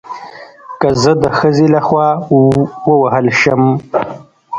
که 0.81 0.89
زه 1.01 1.11
د 1.23 1.25
ښځې 1.37 1.65
له 1.75 1.81
خوا 1.87 2.09
ووهل 2.87 3.27
شم 3.41 3.63